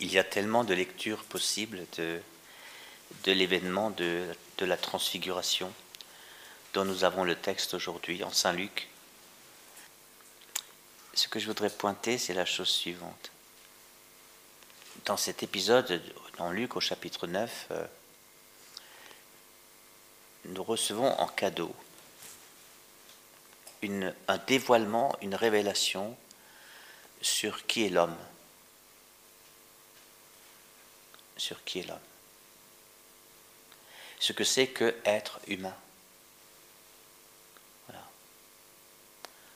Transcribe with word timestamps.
il 0.00 0.12
y 0.12 0.18
a 0.18 0.24
tellement 0.24 0.64
de 0.64 0.74
lectures 0.74 1.24
possibles 1.24 1.86
de, 1.96 2.20
l'événement 3.26 3.90
de, 3.90 4.26
la 4.60 4.76
transfiguration 4.76 5.72
dont 6.74 6.84
nous 6.84 7.04
avons 7.04 7.24
le 7.24 7.34
texte 7.34 7.74
aujourd'hui 7.74 8.22
en 8.22 8.30
Saint 8.30 8.52
Luc. 8.52 8.88
Ce 11.14 11.28
que 11.28 11.38
je 11.38 11.46
voudrais 11.46 11.70
pointer, 11.70 12.18
c'est 12.18 12.34
la 12.34 12.44
chose 12.44 12.68
suivante. 12.68 13.30
Dans 15.06 15.16
cet 15.16 15.42
épisode, 15.42 16.02
dans 16.36 16.50
Luc 16.50 16.76
au 16.76 16.80
chapitre 16.80 17.26
9, 17.26 17.66
euh, 17.70 17.86
nous 20.46 20.62
recevons 20.62 21.08
en 21.18 21.28
cadeau 21.28 21.74
un 24.28 24.38
dévoilement, 24.46 25.16
une 25.22 25.34
révélation 25.34 26.16
sur 27.20 27.66
qui 27.66 27.84
est 27.84 27.88
l'homme. 27.88 28.16
Sur 31.36 31.62
qui 31.64 31.80
est 31.80 31.86
l'homme. 31.86 31.98
Ce 34.18 34.32
que 34.32 34.44
c'est 34.44 34.68
que 34.68 34.96
être 35.04 35.40
humain. 35.46 35.76
Voilà. 37.86 38.02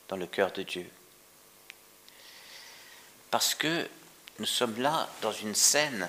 Dans 0.08 0.16
le 0.16 0.26
cœur 0.26 0.52
de 0.52 0.62
Dieu. 0.62 0.90
Parce 3.30 3.54
que 3.54 3.88
nous 4.38 4.46
sommes 4.46 4.80
là 4.80 5.08
dans 5.22 5.32
une 5.32 5.54
scène 5.54 6.08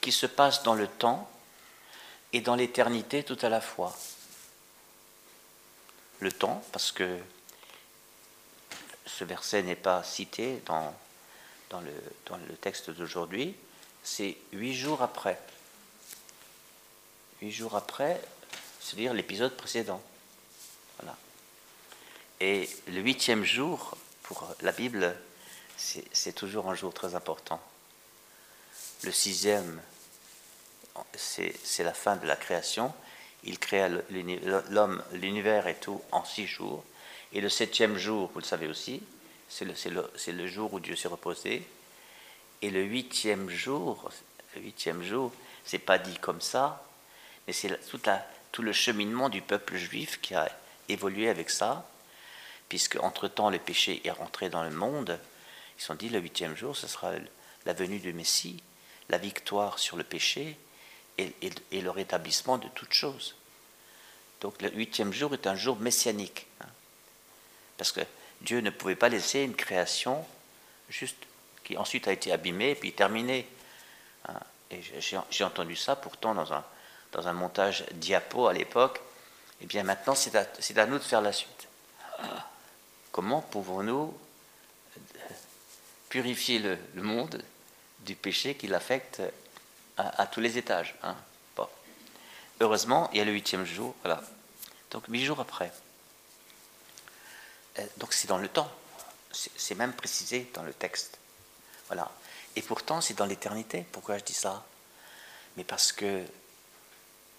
qui 0.00 0.12
se 0.12 0.26
passe 0.26 0.62
dans 0.62 0.74
le 0.74 0.86
temps 0.86 1.30
et 2.32 2.40
dans 2.40 2.54
l'éternité 2.54 3.24
tout 3.24 3.38
à 3.42 3.48
la 3.48 3.60
fois. 3.60 3.96
Le 6.20 6.30
temps, 6.30 6.62
parce 6.72 6.92
que 6.92 7.18
ce 9.06 9.24
verset 9.24 9.62
n'est 9.62 9.76
pas 9.76 10.02
cité 10.02 10.62
dans, 10.66 10.94
dans, 11.70 11.82
dans 12.26 12.36
le 12.36 12.56
texte 12.56 12.90
d'aujourd'hui, 12.90 13.56
c'est 14.06 14.36
huit 14.52 14.74
jours 14.74 15.02
après. 15.02 15.36
Huit 17.42 17.50
jours 17.50 17.74
après, 17.74 18.22
c'est-à-dire 18.80 19.12
l'épisode 19.12 19.56
précédent. 19.56 20.00
Voilà. 21.00 21.16
Et 22.40 22.70
le 22.86 23.00
huitième 23.00 23.42
jour, 23.44 23.98
pour 24.22 24.48
la 24.60 24.70
Bible, 24.70 25.16
c'est 25.76 26.32
toujours 26.32 26.70
un 26.70 26.74
jour 26.76 26.94
très 26.94 27.16
important. 27.16 27.60
Le 29.02 29.10
sixième, 29.10 29.82
c'est 31.16 31.82
la 31.82 31.92
fin 31.92 32.14
de 32.16 32.26
la 32.26 32.36
création. 32.36 32.94
Il 33.42 33.58
créa 33.58 33.88
l'homme, 33.88 35.02
l'univers 35.14 35.66
et 35.66 35.74
tout 35.74 36.00
en 36.12 36.24
six 36.24 36.46
jours. 36.46 36.84
Et 37.32 37.40
le 37.40 37.48
septième 37.48 37.98
jour, 37.98 38.30
vous 38.32 38.38
le 38.38 38.44
savez 38.44 38.68
aussi, 38.68 39.02
c'est 39.48 39.64
le, 39.64 40.46
jour 40.46 40.72
où 40.72 40.80
Dieu 40.80 40.94
s'est 40.94 41.08
reposé. 41.08 41.66
Et 42.62 42.70
le 42.70 42.82
huitième 42.82 43.50
jour, 43.50 44.10
le 44.54 44.62
huitième 44.62 45.02
jour, 45.02 45.32
c'est 45.64 45.78
pas 45.78 45.98
dit 45.98 46.16
comme 46.18 46.40
ça, 46.40 46.84
mais 47.46 47.52
c'est 47.52 47.78
tout, 48.52 48.62
le 48.62 48.72
cheminement 48.72 49.28
du 49.28 49.42
peuple 49.42 49.76
juif 49.76 50.20
qui 50.20 50.34
a 50.34 50.50
évolué 50.88 51.28
avec 51.28 51.50
ça, 51.50 51.88
puisque 52.68 52.96
entre-temps 53.02 53.50
le 53.50 53.58
péché 53.58 54.00
est 54.04 54.10
rentré 54.10 54.48
dans 54.48 54.64
le 54.64 54.70
monde. 54.70 55.18
Ils 55.76 55.80
se 55.80 55.86
sont 55.88 55.94
dit 55.94 56.08
le 56.08 56.20
huitième 56.20 56.56
jour, 56.56 56.76
ce 56.76 56.86
sera 56.86 57.12
la 57.66 57.72
venue 57.74 57.98
du 57.98 58.12
Messie, 58.12 58.62
la 59.08 59.18
victoire 59.18 59.78
sur 59.78 59.96
le 59.96 60.04
péché 60.04 60.56
et, 61.18 61.32
et, 61.70 61.80
le 61.80 61.90
rétablissement 61.90 62.58
de 62.58 62.68
toutes 62.68 62.92
choses. 62.92 63.36
Donc 64.40 64.60
le 64.62 64.70
huitième 64.70 65.12
jour 65.12 65.34
est 65.34 65.46
un 65.46 65.56
jour 65.56 65.78
messianique. 65.78 66.46
Hein. 66.60 66.68
parce 67.76 67.92
que 67.92 68.00
Dieu 68.42 68.60
ne 68.60 68.70
pouvait 68.70 68.96
pas 68.96 69.08
laisser 69.08 69.40
une 69.40 69.54
création 69.54 70.24
juste 70.88 71.16
qui 71.66 71.76
ensuite 71.76 72.06
a 72.06 72.12
été 72.12 72.30
abîmée 72.32 72.70
et 72.70 72.74
puis 72.76 72.92
terminée. 72.92 73.48
Hein. 74.28 74.38
et 74.70 74.80
j'ai 75.30 75.44
entendu 75.44 75.74
ça 75.74 75.96
pourtant 75.96 76.32
dans 76.34 76.52
un, 76.52 76.64
dans 77.12 77.26
un 77.26 77.32
montage 77.32 77.84
diapo 77.92 78.46
à 78.46 78.52
l'époque. 78.52 78.98
Et 79.60 79.64
eh 79.64 79.66
bien 79.66 79.82
maintenant, 79.82 80.14
c'est 80.14 80.36
à, 80.36 80.86
nous 80.86 80.98
de 80.98 81.02
faire 81.02 81.20
la 81.20 81.32
suite. 81.32 81.68
Comment 83.10 83.40
pouvons-nous 83.40 84.16
purifier 86.08 86.60
le, 86.60 86.78
monde 87.02 87.42
du 88.00 88.14
péché 88.14 88.54
qui 88.54 88.68
l'affecte 88.68 89.22
à, 89.96 90.26
tous 90.26 90.40
les 90.40 90.58
étages 90.58 90.94
hein. 91.02 91.16
Heureusement, 92.60 93.10
il 93.12 93.18
y 93.18 93.20
a 93.20 93.24
le 93.24 93.32
huitième 93.32 93.66
jour. 93.66 93.94
Donc 94.90 95.04
huit 95.08 95.24
jours 95.24 95.40
après. 95.40 95.70
Euh, 97.78 97.86
donc 97.98 98.14
c'est 98.14 98.28
dans 98.28 98.38
le 98.38 98.48
temps. 98.48 98.70
C'est 99.32 99.74
même 99.74 99.92
précisé 99.92 100.50
dans 100.54 100.62
le 100.62 100.72
texte. 100.72 101.18
Voilà. 101.88 102.10
Et 102.56 102.62
pourtant, 102.62 103.00
c'est 103.00 103.14
dans 103.14 103.26
l'éternité. 103.26 103.86
Pourquoi 103.92 104.18
je 104.18 104.24
dis 104.24 104.34
ça? 104.34 104.64
Mais 105.56 105.64
parce 105.64 105.92
que 105.92 106.24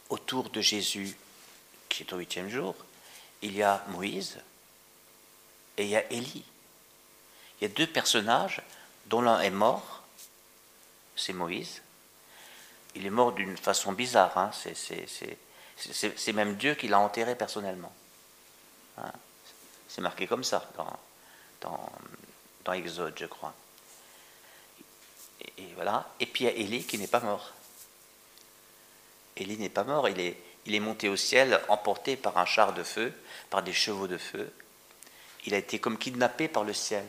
autour 0.09 0.49
de 0.49 0.61
Jésus, 0.61 1.17
qui 1.89 2.03
est 2.03 2.13
au 2.13 2.17
huitième 2.17 2.49
jour, 2.49 2.75
il 3.41 3.55
y 3.55 3.63
a 3.63 3.83
Moïse 3.89 4.39
et 5.77 5.83
il 5.83 5.89
y 5.89 5.95
a 5.95 6.11
Élie. 6.11 6.45
Il 7.59 7.67
y 7.67 7.71
a 7.71 7.73
deux 7.73 7.87
personnages 7.87 8.61
dont 9.07 9.21
l'un 9.21 9.39
est 9.41 9.49
mort, 9.49 10.03
c'est 11.15 11.33
Moïse. 11.33 11.81
Il 12.95 13.05
est 13.05 13.11
mort 13.11 13.31
d'une 13.31 13.57
façon 13.57 13.91
bizarre, 13.91 14.37
hein. 14.37 14.51
c'est 15.75 16.33
même 16.33 16.55
Dieu 16.55 16.75
qui 16.75 16.87
l'a 16.87 16.99
enterré 16.99 17.35
personnellement. 17.35 17.93
Hein. 18.97 19.11
C'est 19.87 20.01
marqué 20.01 20.27
comme 20.27 20.43
ça 20.43 20.69
dans, 21.61 21.89
Exode, 22.73 23.13
je 23.17 23.25
crois. 23.25 23.53
Et, 25.41 25.67
voilà. 25.75 26.09
Et 26.19 26.25
puis 26.25 26.45
il 26.45 26.47
y 26.47 26.49
a 26.49 26.53
Élie 26.53 26.83
qui 26.83 26.97
n'est 26.97 27.07
pas 27.07 27.19
mort. 27.19 27.53
Élie 29.35 29.57
n'est 29.57 29.69
pas 29.69 29.83
mort, 29.83 30.09
il 30.09 30.19
est, 30.19 30.37
il 30.65 30.73
est 30.73 30.79
monté 30.79 31.09
au 31.09 31.15
ciel, 31.15 31.59
emporté 31.67 32.15
par 32.15 32.37
un 32.37 32.45
char 32.45 32.73
de 32.73 32.83
feu, 32.83 33.13
par 33.49 33.61
des 33.61 33.73
chevaux 33.73 34.07
de 34.07 34.17
feu. 34.17 34.51
Il 35.45 35.53
a 35.53 35.57
été 35.57 35.79
comme 35.79 35.97
kidnappé 35.97 36.47
par 36.47 36.63
le 36.63 36.73
ciel. 36.73 37.05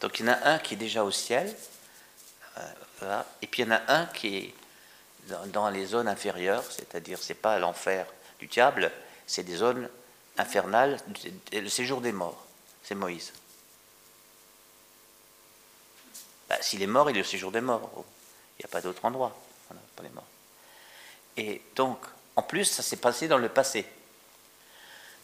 Donc 0.00 0.20
il 0.20 0.26
y 0.26 0.28
en 0.28 0.32
a 0.32 0.48
un 0.50 0.58
qui 0.58 0.74
est 0.74 0.76
déjà 0.76 1.04
au 1.04 1.10
ciel, 1.10 1.54
euh, 3.02 3.22
et 3.40 3.46
puis 3.46 3.62
il 3.62 3.66
y 3.66 3.68
en 3.68 3.74
a 3.74 3.82
un 3.88 4.06
qui 4.06 4.36
est 4.36 4.54
dans, 5.28 5.46
dans 5.46 5.70
les 5.70 5.86
zones 5.86 6.08
inférieures, 6.08 6.64
c'est-à-dire 6.70 7.18
c'est 7.22 7.34
pas 7.34 7.58
l'enfer 7.58 8.06
du 8.38 8.46
diable, 8.46 8.90
c'est 9.26 9.44
des 9.44 9.56
zones 9.56 9.88
infernal, 10.36 10.98
le 11.52 11.68
séjour 11.68 12.00
des 12.00 12.12
morts. 12.12 12.44
C'est 12.82 12.94
Moïse. 12.94 13.32
Bah, 16.52 16.58
S'il 16.60 16.82
est 16.82 16.86
mort, 16.86 17.08
il 17.10 17.16
est 17.16 17.22
au 17.22 17.24
séjour 17.24 17.50
des 17.50 17.62
morts. 17.62 17.90
Il 18.58 18.62
n'y 18.62 18.64
a 18.66 18.68
pas 18.68 18.82
d'autre 18.82 19.04
endroit. 19.04 19.34
pas 19.96 20.02
les 20.02 20.10
morts. 20.10 20.26
Et 21.38 21.62
donc, 21.74 21.98
en 22.36 22.42
plus, 22.42 22.66
ça 22.66 22.82
s'est 22.82 22.96
passé 22.96 23.26
dans 23.26 23.38
le 23.38 23.48
passé. 23.48 23.86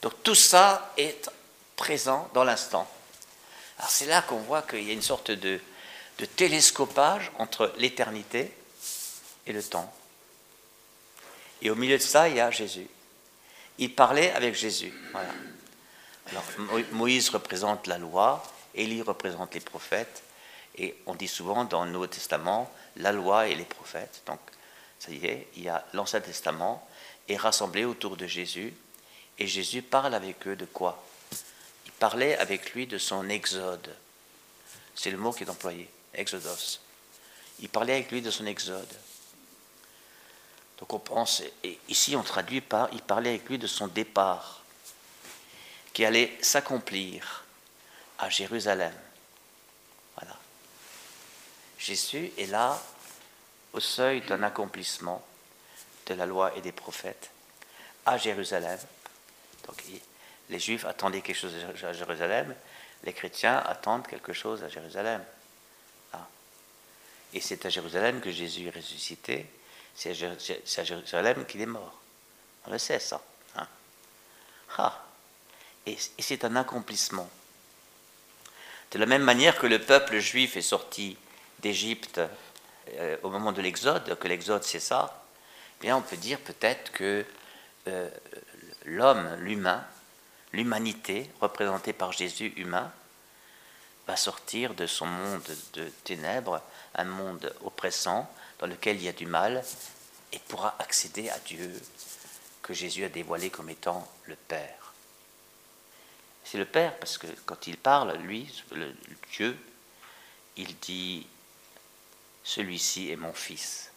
Donc 0.00 0.14
tout 0.22 0.34
ça 0.34 0.92
est 0.96 1.28
présent 1.76 2.30
dans 2.32 2.44
l'instant. 2.44 2.88
Alors 3.78 3.90
c'est 3.90 4.06
là 4.06 4.22
qu'on 4.22 4.38
voit 4.38 4.62
qu'il 4.62 4.84
y 4.84 4.90
a 4.90 4.94
une 4.94 5.02
sorte 5.02 5.30
de, 5.30 5.60
de 6.18 6.24
télescopage 6.24 7.30
entre 7.38 7.74
l'éternité 7.76 8.52
et 9.46 9.52
le 9.52 9.62
temps. 9.62 9.92
Et 11.60 11.70
au 11.70 11.74
milieu 11.74 11.98
de 11.98 12.02
ça, 12.02 12.28
il 12.28 12.36
y 12.36 12.40
a 12.40 12.50
Jésus 12.50 12.88
il 13.78 13.94
parlait 13.94 14.32
avec 14.32 14.54
Jésus. 14.54 14.92
Voilà. 15.12 15.30
Alors, 16.30 16.44
Moïse 16.92 17.30
représente 17.30 17.86
la 17.86 17.98
loi, 17.98 18.42
Élie 18.74 19.02
représente 19.02 19.54
les 19.54 19.60
prophètes, 19.60 20.22
et 20.78 20.96
on 21.06 21.14
dit 21.14 21.28
souvent 21.28 21.64
dans 21.64 21.84
le 21.84 21.90
Nouveau 21.90 22.06
Testament 22.06 22.72
la 22.96 23.12
loi 23.12 23.48
et 23.48 23.54
les 23.54 23.64
prophètes. 23.64 24.22
Donc, 24.26 24.40
ça 24.98 25.10
y 25.10 25.26
est, 25.26 25.48
il 25.56 25.64
y 25.64 25.68
a 25.68 25.84
l'Ancien 25.92 26.20
Testament 26.20 26.86
est 27.28 27.36
rassemblé 27.36 27.84
autour 27.84 28.16
de 28.16 28.26
Jésus, 28.26 28.72
et 29.38 29.46
Jésus 29.46 29.82
parle 29.82 30.14
avec 30.14 30.46
eux 30.46 30.56
de 30.56 30.64
quoi? 30.64 31.04
Il 31.84 31.92
parlait 31.92 32.36
avec 32.38 32.72
lui 32.72 32.86
de 32.86 32.98
son 32.98 33.28
exode. 33.28 33.94
C'est 34.94 35.10
le 35.10 35.18
mot 35.18 35.32
qui 35.32 35.44
est 35.44 35.50
employé, 35.50 35.88
exodos. 36.14 36.80
Il 37.60 37.68
parlait 37.68 37.94
avec 37.94 38.10
lui 38.10 38.22
de 38.22 38.30
son 38.30 38.46
exode. 38.46 38.92
Donc 40.78 40.92
on 40.92 40.98
pense, 40.98 41.42
et 41.64 41.78
ici 41.88 42.16
on 42.16 42.22
traduit 42.22 42.60
par, 42.60 42.88
il 42.92 43.02
parlait 43.02 43.30
avec 43.30 43.48
lui 43.48 43.58
de 43.58 43.66
son 43.66 43.88
départ, 43.88 44.62
qui 45.92 46.04
allait 46.04 46.36
s'accomplir 46.40 47.44
à 48.18 48.30
Jérusalem. 48.30 48.94
Jésus 51.78 52.32
est 52.36 52.50
là 52.50 52.80
au 53.72 53.80
seuil 53.80 54.20
d'un 54.22 54.42
accomplissement 54.42 55.24
de 56.06 56.14
la 56.14 56.26
loi 56.26 56.56
et 56.56 56.60
des 56.60 56.72
prophètes 56.72 57.30
à 58.06 58.18
Jérusalem. 58.18 58.78
Donc 59.66 59.82
les 60.48 60.58
Juifs 60.58 60.84
attendaient 60.84 61.20
quelque 61.20 61.36
chose 61.36 61.54
à 61.84 61.92
Jérusalem, 61.92 62.54
les 63.04 63.12
chrétiens 63.12 63.58
attendent 63.58 64.06
quelque 64.06 64.32
chose 64.32 64.64
à 64.64 64.68
Jérusalem. 64.68 65.24
Ah. 66.12 66.26
Et 67.32 67.40
c'est 67.40 67.64
à 67.66 67.68
Jérusalem 67.68 68.20
que 68.20 68.30
Jésus 68.30 68.66
est 68.66 68.76
ressuscité 68.76 69.46
c'est 69.98 70.78
à 70.78 70.84
Jérusalem 70.84 71.44
qu'il 71.44 71.60
est 71.60 71.66
mort. 71.66 71.98
On 72.66 72.70
le 72.70 72.78
sait, 72.78 73.00
ça. 73.00 73.20
Hein. 73.56 74.92
Et, 75.86 75.96
c'est 76.20 76.44
un 76.44 76.54
accomplissement. 76.54 77.28
De 78.92 78.98
la 79.00 79.06
même 79.06 79.24
manière 79.24 79.58
que 79.58 79.66
le 79.66 79.80
peuple 79.80 80.20
juif 80.20 80.56
est 80.56 80.62
sorti 80.62 81.16
d'Égypte 81.60 82.20
euh, 82.94 83.16
au 83.22 83.30
moment 83.30 83.52
de 83.52 83.60
l'Exode, 83.60 84.18
que 84.18 84.28
l'Exode 84.28 84.64
c'est 84.64 84.80
ça, 84.80 85.24
bien 85.80 85.96
on 85.96 86.02
peut 86.02 86.16
dire 86.16 86.38
peut-être 86.40 86.92
que 86.92 87.24
euh, 87.86 88.08
l'homme, 88.84 89.36
l'humain, 89.40 89.84
l'humanité 90.52 91.30
représentée 91.40 91.92
par 91.92 92.12
Jésus 92.12 92.52
humain, 92.56 92.90
va 94.06 94.16
sortir 94.16 94.74
de 94.74 94.86
son 94.86 95.06
monde 95.06 95.44
de 95.74 95.88
ténèbres, 96.04 96.62
un 96.94 97.04
monde 97.04 97.54
oppressant 97.62 98.30
dans 98.58 98.66
lequel 98.66 98.96
il 98.96 99.04
y 99.04 99.08
a 99.08 99.12
du 99.12 99.26
mal, 99.26 99.62
et 100.32 100.38
pourra 100.48 100.74
accéder 100.78 101.28
à 101.28 101.38
Dieu 101.40 101.72
que 102.62 102.74
Jésus 102.74 103.04
a 103.04 103.08
dévoilé 103.08 103.50
comme 103.50 103.70
étant 103.70 104.06
le 104.24 104.36
Père. 104.36 104.92
C'est 106.44 106.58
le 106.58 106.64
Père 106.64 106.98
parce 106.98 107.18
que 107.18 107.26
quand 107.44 107.66
il 107.66 107.76
parle, 107.76 108.16
lui, 108.18 108.62
le 108.72 108.94
Dieu, 109.32 109.58
il 110.56 110.76
dit 110.78 111.26
celui-ci 112.48 113.10
est 113.10 113.16
mon 113.16 113.34
fils. 113.34 113.90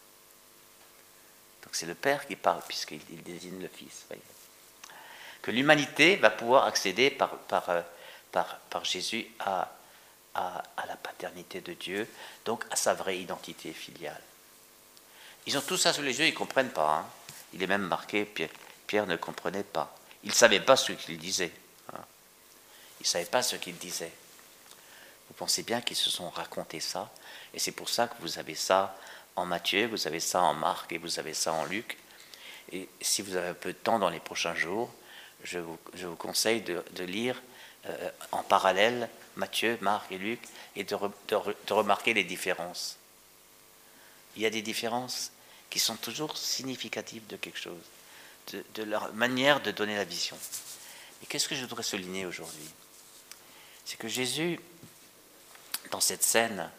Donc 1.63 1.73
c'est 1.73 1.85
le 1.85 1.95
Père 1.95 2.27
qui 2.27 2.35
parle 2.35 2.61
puisqu'il 2.67 3.23
désigne 3.23 3.61
le 3.61 3.69
Fils. 3.69 4.05
Que 5.41 5.51
l'humanité 5.51 6.17
va 6.17 6.29
pouvoir 6.29 6.65
accéder 6.65 7.11
par, 7.11 7.39
euh, 7.69 7.81
Jésus 8.83 9.25
à, 9.39 9.71
la 10.35 10.95
paternité 11.01 11.61
de 11.61 11.73
Dieu, 11.73 12.09
donc 12.43 12.65
à 12.71 12.75
sa 12.75 12.93
vraie 12.93 13.19
identité 13.19 13.71
filiale. 13.71 14.21
Ils 15.45 15.57
ont 15.57 15.61
tout 15.61 15.77
ça 15.77 15.93
sous 15.93 16.01
les 16.01 16.19
yeux, 16.19 16.27
ils 16.27 16.33
ne 16.33 16.37
comprennent 16.37 16.71
pas. 16.73 16.97
Hein. 16.97 17.05
Il 17.53 17.63
est 17.63 17.67
même 17.67 17.87
marqué, 17.87 18.25
Pierre, 18.25 18.49
Pierre 18.85 19.07
ne 19.07 19.15
comprenait 19.15 19.63
pas. 19.63 19.95
Il 20.23 20.29
ne 20.29 20.35
savait 20.35 20.59
pas 20.59 20.75
ce 20.75 20.91
qu'il 20.91 21.17
disait. 21.17 21.53
Hein. 21.93 22.03
Il 22.99 23.03
ne 23.03 23.07
savait 23.07 23.25
pas 23.25 23.43
ce 23.43 23.55
qu'il 23.55 23.77
disait. 23.77 24.11
Vous 25.29 25.33
pensez 25.35 25.63
bien 25.63 25.79
qu'ils 25.79 25.95
se 25.95 26.09
sont 26.09 26.29
racontés 26.29 26.81
ça, 26.81 27.09
et 27.53 27.59
c'est 27.59 27.71
pour 27.71 27.89
ça 27.89 28.07
que 28.07 28.15
vous 28.21 28.39
avez 28.39 28.55
ça 28.55 28.97
en 29.35 29.45
Matthieu, 29.45 29.87
vous 29.87 30.07
avez 30.07 30.19
ça 30.19 30.41
en 30.41 30.53
Marc 30.53 30.91
et 30.91 30.97
vous 30.97 31.19
avez 31.19 31.33
ça 31.33 31.53
en 31.53 31.65
Luc. 31.65 31.97
Et 32.71 32.87
si 33.01 33.21
vous 33.21 33.35
avez 33.35 33.49
un 33.49 33.53
peu 33.53 33.73
de 33.73 33.77
temps 33.77 33.99
dans 33.99 34.09
les 34.09 34.19
prochains 34.19 34.55
jours, 34.55 34.93
je 35.43 35.59
vous, 35.59 35.77
je 35.93 36.07
vous 36.07 36.15
conseille 36.15 36.61
de, 36.61 36.83
de 36.91 37.03
lire 37.03 37.41
euh, 37.87 38.11
en 38.31 38.43
parallèle 38.43 39.09
Matthieu, 39.35 39.77
Marc 39.81 40.11
et 40.11 40.17
Luc 40.17 40.39
et 40.75 40.83
de, 40.83 40.95
de, 41.27 41.73
remarquer 41.73 42.13
les 42.13 42.23
différences. 42.23 42.97
Il 44.35 44.41
y 44.41 44.45
a 44.45 44.49
des 44.49 44.61
différences 44.61 45.31
qui 45.69 45.79
sont 45.79 45.95
toujours 45.95 46.37
significatives 46.37 47.25
de 47.27 47.35
quelque 47.35 47.59
chose, 47.59 47.83
de, 48.53 48.63
de 48.75 48.83
leur 48.83 49.13
manière 49.13 49.61
de 49.61 49.71
donner 49.71 49.95
la 49.95 50.03
vision. 50.03 50.37
Et 51.23 51.25
qu'est-ce 51.25 51.47
que 51.47 51.55
je 51.55 51.61
voudrais 51.61 51.83
souligner 51.83 52.25
aujourd'hui? 52.25 52.69
C'est 53.85 53.97
que 53.97 54.07
Jésus, 54.07 54.59
dans 55.91 55.99
cette 55.99 56.23
scène, 56.23 56.69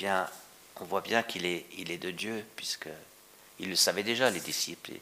eh 0.00 0.08
on 0.80 0.84
voit 0.84 1.00
bien 1.00 1.22
qu'il 1.22 1.46
est, 1.46 1.98
de 1.98 2.10
Dieu, 2.10 2.44
puisque 2.56 2.88
il 3.58 3.70
le 3.70 3.76
savait 3.76 4.02
déjà, 4.02 4.30
les 4.30 4.40
disciples. 4.40 4.92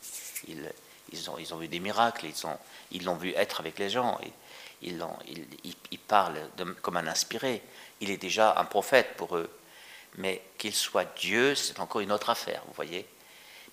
Ils, 0.47 0.71
ils, 1.13 1.31
ont, 1.31 1.39
ils 1.39 1.55
vu 1.55 1.69
des 1.69 1.81
miracles, 1.81 2.27
ils, 2.27 2.47
ont, 2.47 2.59
ils 2.91 3.05
l'ont 3.05 3.17
vu 3.17 3.33
être 3.37 3.61
avec 3.61 3.79
les 3.79 3.91
gens. 3.91 4.19
Et, 4.23 4.33
il, 4.83 5.01
il, 5.91 5.99
parle 5.99 6.39
comme 6.83 6.97
un 6.97 7.07
inspiré. 7.07 7.63
Il 8.01 8.11
est 8.11 8.17
déjà 8.17 8.59
un 8.59 8.65
prophète 8.65 9.17
pour 9.17 9.37
eux. 9.37 9.49
Mais 10.17 10.43
qu'il 10.59 10.75
soit 10.75 11.07
Dieu, 11.17 11.55
c'est 11.55 11.79
encore 11.81 12.01
une 12.01 12.13
autre 12.13 12.31
affaire, 12.31 12.63
vous 12.67 12.75
voyez. 12.75 13.07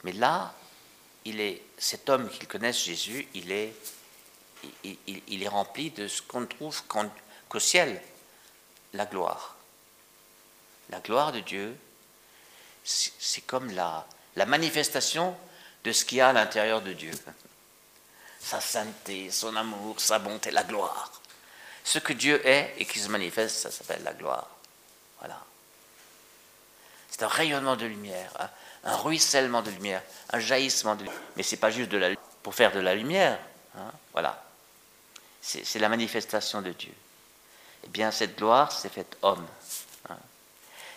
Mais 0.04 0.14
là, 0.14 0.54
cet 1.78 2.10
homme 2.10 2.30
qu'ils 2.30 2.48
connaissent, 2.48 2.84
Jésus, 2.84 3.28
il 3.34 3.52
est, 3.52 3.74
il, 4.84 5.44
est 5.44 5.48
rempli 5.48 5.92
de 5.92 6.08
ce 6.08 6.22
qu'on 6.22 6.42
ne 6.42 6.46
trouve 6.46 6.82
qu'au 6.86 7.60
ciel, 7.60 8.02
la 8.94 9.06
gloire. 9.06 9.59
La 10.90 11.00
gloire 11.00 11.32
de 11.32 11.40
Dieu, 11.40 11.76
c'est 12.84 13.42
comme 13.42 13.72
la, 13.72 14.06
manifestation 14.48 15.36
de 15.84 15.92
ce 15.92 16.06
qu'il 16.06 16.20
y 16.20 16.22
a 16.22 16.30
à 16.30 16.34
l'intérieur 16.34 16.82
de 16.82 16.94
Dieu 16.94 17.12
sa 18.40 18.62
sainteté, 18.62 19.30
son 19.32 19.56
amour, 19.56 20.00
sa 20.00 20.18
bonté, 20.18 20.50
la 20.52 20.64
gloire. 20.64 21.12
Ce 21.84 22.00
que 22.00 22.14
Dieu 22.14 22.46
est 22.48 22.74
et 22.78 22.86
qui 22.86 23.00
se 23.00 23.10
manifeste, 23.10 23.58
ça 23.58 23.72
s'appelle 23.72 24.04
la 24.04 24.14
gloire. 24.14 24.48
Voilà. 25.20 25.40
C'est 27.10 27.24
un 27.24 27.28
rayonnement 27.28 27.76
de 27.76 27.86
lumière, 27.86 28.50
un, 28.84 28.96
ruissellement 28.96 29.62
de 29.62 29.72
lumière, 29.72 30.02
un 30.32 30.40
jaillissement 30.40 30.96
de 30.96 31.04
lumière. 31.04 31.22
Mais 31.36 31.44
ce 31.44 31.52
n'est 31.52 31.60
pas 31.60 31.72
juste 31.72 31.90
de 31.90 31.98
la, 31.98 32.16
pour 32.44 32.56
faire 32.56 32.72
de 32.72 32.80
la 32.80 32.96
lumière. 32.96 33.40
Hein. 33.78 33.92
voilà. 34.14 34.44
C'est 35.42 35.80
la 35.80 35.90
manifestation 35.90 36.62
de 36.62 36.72
Dieu. 36.72 36.94
Eh 37.86 37.88
bien, 37.88 38.12
cette 38.12 38.38
gloire 38.38 38.72
s'est 38.72 38.90
faite 38.90 39.18
homme. 39.22 39.48
Hein. 40.10 40.18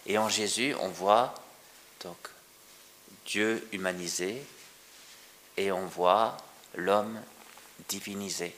Et 0.06 0.18
en 0.18 0.28
Jésus, 0.28 0.74
on 0.80 0.88
voit 0.88 1.34
donc 2.02 2.16
Dieu 3.26 3.66
humanisé 3.72 4.42
et 5.56 5.70
on 5.70 5.86
voit 5.86 6.36
l'homme 6.74 7.20
divinisé. 7.88 8.54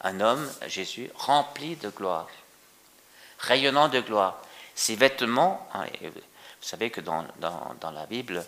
Un 0.00 0.20
homme, 0.20 0.50
Jésus, 0.66 1.10
rempli 1.14 1.76
de 1.76 1.88
gloire, 1.88 2.28
rayonnant 3.38 3.88
de 3.88 4.00
gloire. 4.00 4.42
Ses 4.74 4.96
vêtements, 4.96 5.68
hein, 5.74 5.84
vous 6.02 6.68
savez 6.68 6.90
que 6.90 7.00
dans, 7.00 7.24
dans, 7.38 7.90
la 7.90 8.06
Bible, 8.06 8.44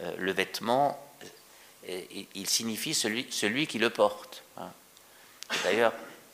euh, 0.00 0.14
le 0.18 0.32
vêtement, 0.32 0.98
euh, 1.88 2.00
il, 2.34 2.48
signifie 2.48 2.94
celui, 2.94 3.30
celui 3.30 3.66
qui 3.66 3.78
le 3.78 3.90
porte. 3.90 4.42
Hein. 4.56 4.70
D'ailleurs, 5.62 5.92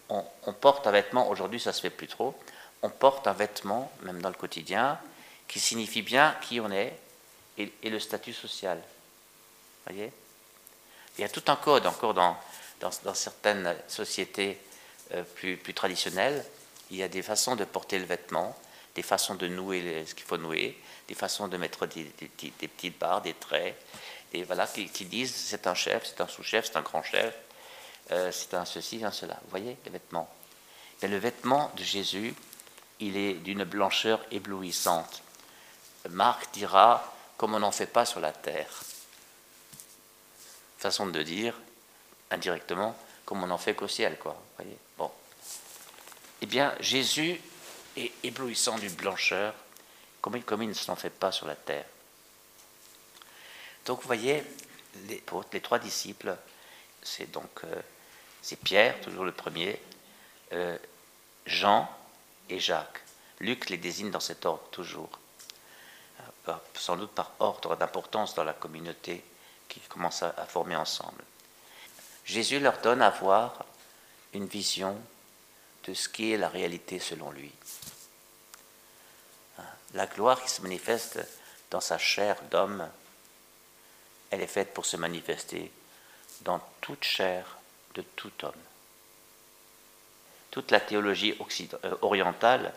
on, 0.08 0.52
porte 0.52 0.86
un 0.86 0.90
vêtement, 0.90 1.28
aujourd'hui 1.28 1.60
ça 1.60 1.72
se 1.72 1.80
fait 1.80 1.90
plus 1.90 2.06
trop, 2.06 2.38
on 2.82 2.90
porte 2.90 3.26
un 3.26 3.32
vêtement, 3.32 3.92
même 4.02 4.20
dans 4.20 4.28
le 4.28 4.34
quotidien, 4.34 4.98
qui 5.48 5.60
signifie 5.60 6.02
bien 6.02 6.36
qui 6.42 6.60
on 6.60 6.70
est 6.70 6.96
et, 7.58 7.70
le 7.84 8.00
statut 8.00 8.32
social. 8.32 8.80
Voyez? 9.86 10.12
Il 11.16 11.20
y 11.20 11.24
a 11.24 11.28
tout 11.28 11.44
un 11.48 11.56
code 11.56 11.86
encore 11.86 12.14
dans, 12.14 12.36
dans, 12.80 13.14
certaines 13.14 13.76
sociétés 13.86 14.58
euh, 15.14 15.22
plus, 15.22 15.56
plus, 15.56 15.74
traditionnelles. 15.74 16.44
Il 16.90 16.96
y 16.96 17.02
a 17.02 17.08
des 17.08 17.22
façons 17.22 17.54
de 17.54 17.64
porter 17.64 17.98
le 17.98 18.06
vêtement, 18.06 18.56
des 18.94 19.02
façons 19.02 19.34
de 19.34 19.46
nouer 19.46 20.04
ce 20.06 20.14
qu'il 20.14 20.24
faut 20.24 20.38
nouer, 20.38 20.78
des 21.08 21.14
façons 21.14 21.48
de 21.48 21.56
mettre 21.56 21.86
des, 21.86 22.10
des, 22.18 22.68
petites 22.68 22.98
barres, 22.98 23.22
des 23.22 23.34
traits, 23.34 23.76
et 24.32 24.44
voilà, 24.44 24.66
qui, 24.66 25.04
disent 25.04 25.34
c'est 25.34 25.66
un 25.66 25.74
chef, 25.74 26.06
c'est 26.06 26.20
un 26.22 26.26
sous-chef, 26.28 26.66
c'est 26.66 26.76
un 26.76 26.82
grand 26.82 27.02
chef, 27.02 27.34
euh, 28.10 28.32
c'est 28.32 28.54
un 28.54 28.64
ceci, 28.64 29.04
un 29.04 29.10
cela. 29.10 29.38
Vous 29.44 29.50
voyez, 29.50 29.76
les 29.84 29.90
vêtements. 29.90 30.28
Mais 31.02 31.08
le 31.08 31.18
vêtement 31.18 31.70
de 31.76 31.82
Jésus, 31.82 32.34
il 33.00 33.16
est 33.16 33.34
d'une 33.34 33.64
blancheur 33.64 34.24
éblouissante. 34.30 35.22
Marc 36.10 36.52
dira, 36.52 37.14
comme 37.36 37.54
on 37.54 37.60
n'en 37.60 37.72
fait 37.72 37.86
pas 37.86 38.04
sur 38.04 38.20
la 38.20 38.32
terre 38.32 38.82
façon 40.82 41.06
de 41.06 41.22
dire, 41.22 41.54
indirectement, 42.30 42.96
comme 43.24 43.44
on 43.44 43.50
en 43.50 43.58
fait 43.58 43.74
qu'au 43.74 43.88
ciel, 43.88 44.18
quoi. 44.18 44.36
Bon. 44.98 45.10
Eh 46.40 46.46
bien, 46.46 46.74
Jésus 46.80 47.40
est 47.96 48.12
éblouissant 48.24 48.76
d'une 48.78 48.92
blancheur, 48.92 49.54
comme 50.20 50.36
il, 50.36 50.44
comme 50.44 50.62
il 50.62 50.68
ne 50.68 50.74
s'en 50.74 50.96
fait 50.96 51.10
pas 51.10 51.30
sur 51.30 51.46
la 51.46 51.54
terre. 51.54 51.84
Donc, 53.86 54.00
vous 54.00 54.06
voyez, 54.06 54.42
les, 55.08 55.22
les 55.52 55.60
trois 55.60 55.78
disciples, 55.78 56.36
c'est 57.02 57.30
donc 57.30 57.62
euh, 57.64 57.80
c'est 58.42 58.58
Pierre, 58.58 59.00
toujours 59.00 59.24
le 59.24 59.32
premier, 59.32 59.80
euh, 60.52 60.76
Jean 61.46 61.88
et 62.52 62.60
Jacques. 62.60 63.00
Luc 63.40 63.70
les 63.70 63.78
désigne 63.78 64.10
dans 64.10 64.20
cet 64.20 64.46
ordre 64.46 64.62
toujours, 64.70 65.08
euh, 66.48 66.52
sans 66.74 66.96
doute 66.96 67.10
par 67.10 67.32
ordre 67.40 67.76
d'importance 67.76 68.34
dans 68.34 68.44
la 68.44 68.52
communauté 68.52 69.24
qui 69.68 69.80
commencent 69.80 70.22
à, 70.22 70.46
former 70.46 70.76
ensemble. 70.76 71.24
Jésus 72.24 72.60
leur 72.60 72.78
donne 72.78 73.02
à 73.02 73.10
voir 73.10 73.64
une 74.34 74.46
vision 74.46 74.96
de 75.84 75.94
ce 75.94 76.08
qui 76.08 76.32
est 76.32 76.36
la 76.36 76.48
réalité 76.48 76.98
selon 76.98 77.30
lui. 77.30 77.50
Hein, 79.58 79.64
la 79.94 80.06
gloire 80.06 80.40
qui 80.42 80.50
se 80.50 80.62
manifeste 80.62 81.18
dans 81.70 81.80
sa 81.80 81.98
chair 81.98 82.40
d'homme, 82.50 82.86
elle 84.30 84.42
est 84.42 84.46
faite 84.46 84.74
pour 84.74 84.86
se 84.86 84.96
manifester 84.96 85.72
dans 86.42 86.60
toute 86.80 87.02
chair 87.02 87.58
de 87.94 88.02
tout 88.02 88.32
homme. 88.44 88.52
Toute 90.52 90.70
la 90.70 90.80
théologie 90.80 91.34
euh, 91.84 91.94
orientale, 92.02 92.72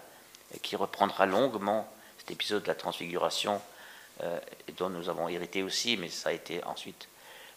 qui 0.62 0.76
reprendra 0.76 1.26
longuement 1.26 1.92
cet 2.18 2.32
épisode 2.32 2.64
de 2.64 2.68
la 2.68 2.76
transfiguration, 2.76 3.62
euh, 4.24 4.40
dont 4.78 4.90
nous 4.90 5.10
avons 5.10 5.28
hérité 5.28 5.62
aussi, 5.62 5.98
mais 5.98 6.10
ça 6.10 6.30
a 6.30 6.32
été 6.32 6.64
ensuite 6.64 7.10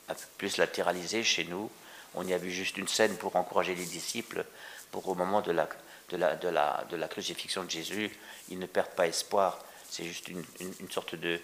un 0.08 0.14
peu 0.14 0.26
plus 0.36 0.56
latéralisé 0.56 1.22
chez 1.22 1.44
nous. 1.44 1.70
On 2.14 2.26
y 2.26 2.34
a 2.34 2.38
vu 2.38 2.50
juste 2.50 2.76
une 2.78 2.88
scène 2.88 3.16
pour 3.16 3.36
encourager 3.36 3.76
les 3.76 3.84
disciples, 3.84 4.44
pour 4.90 5.06
au 5.08 5.14
moment 5.14 5.40
de 5.40 5.52
la, 5.52 5.68
de 6.08 6.16
la, 6.16 6.34
de 6.34 6.48
la, 6.48 6.84
de 6.90 6.96
la 6.96 7.06
crucifixion 7.06 7.62
de 7.62 7.70
Jésus, 7.70 8.10
ils 8.48 8.58
ne 8.58 8.66
perdent 8.66 8.96
pas 8.96 9.06
espoir. 9.06 9.60
C'est 9.88 10.04
juste 10.04 10.26
une, 10.26 10.44
une, 10.60 10.90
sorte 10.90 11.14
de, 11.14 11.40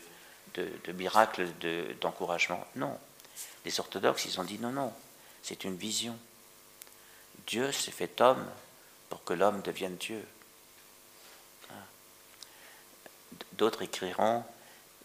de, 0.55 0.69
de 0.85 0.93
miracle 0.93 1.47
d'encouragement. 2.01 2.67
non. 2.77 2.99
Les 3.65 3.81
orthodoxes, 3.81 4.27
ils 4.27 4.41
ont 4.41 4.45
dit 4.45 4.59
non, 4.59 4.73
non, 4.73 4.93
c'est 5.43 5.65
une 5.65 5.77
vision. 5.77 6.19
Dieu 7.47 7.73
s'est 7.73 7.91
fait 7.93 8.21
homme 8.21 8.45
pour 9.15 9.23
que 9.23 9.33
l'homme 9.33 9.63
devienne 9.63 9.95
Dieu. 9.95 10.27
Hein? 11.71 11.85
D'autres 13.53 13.83
écriront, 13.83 14.43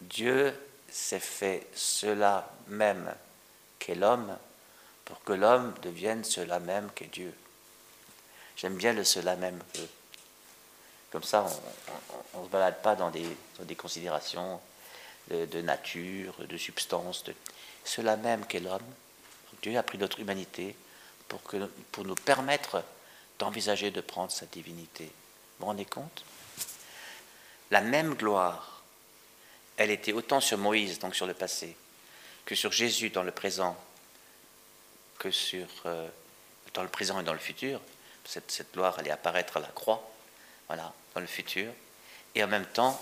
Dieu 0.01 0.51
s'est 0.89 1.19
fait 1.19 1.67
cela 1.75 2.51
même 2.69 3.13
qu'est 3.77 3.93
l'homme 3.93 4.35
pour 5.05 5.23
que 5.23 5.33
l'homme 5.33 5.75
devienne 5.83 6.23
cela 6.23 6.59
même 6.59 6.89
qu'est 6.95 7.13
Dieu. 7.13 7.31
J'aime 8.57 8.77
bien 8.77 8.93
le 8.93 9.03
cela 9.03 9.35
même. 9.35 9.59
Comme 11.11 11.21
ça, 11.21 11.45
on 12.33 12.39
ne 12.39 12.45
se 12.47 12.49
balade 12.49 12.81
pas 12.81 12.95
dans 12.95 13.11
des, 13.11 13.75
considérations 13.75 14.59
de, 15.29 15.61
nature, 15.61 16.33
de 16.47 16.57
substance. 16.57 17.25
De, 17.25 17.35
cela 17.83 18.17
même 18.17 18.43
qu'est 18.47 18.59
l'homme. 18.59 18.81
Dieu 19.61 19.77
a 19.77 19.83
pris 19.83 19.99
notre 19.99 20.19
humanité 20.19 20.75
pour, 21.27 21.43
que, 21.43 21.57
pour 21.91 22.05
nous 22.05 22.15
permettre 22.15 22.83
d'envisager 23.39 23.91
de 23.91 24.01
prendre 24.01 24.31
sa 24.31 24.45
divinité. 24.45 25.05
Vous 25.05 25.61
vous 25.61 25.65
rendez 25.67 25.85
compte? 25.85 26.23
La 27.71 27.81
même 27.81 28.15
gloire, 28.15 28.83
elle 29.77 29.91
était 29.91 30.13
autant 30.13 30.41
sur 30.41 30.57
Moïse, 30.57 30.99
donc 30.99 31.15
sur 31.15 31.25
le 31.25 31.33
passé, 31.33 31.75
que 32.45 32.55
sur 32.55 32.71
Jésus 32.71 33.09
dans 33.09 33.23
le 33.23 33.31
présent, 33.31 33.77
que 35.17 35.31
sur 35.31 35.67
euh, 35.85 36.07
dans 36.73 36.83
le 36.83 36.89
présent 36.89 37.19
et 37.19 37.23
dans 37.23 37.33
le 37.33 37.39
futur. 37.39 37.81
Cette, 38.25 38.67
gloire 38.73 38.99
allait 38.99 39.11
apparaître 39.11 39.57
à 39.57 39.59
la 39.59 39.67
croix, 39.67 40.07
dans 40.69 41.21
le 41.21 41.25
futur, 41.25 41.71
et 42.35 42.43
en 42.43 42.47
même 42.47 42.65
temps, 42.65 43.01